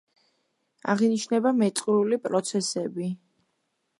აღინიშნება 0.93 1.51
მეწყრული 1.59 2.19
პროცესები. 2.25 3.13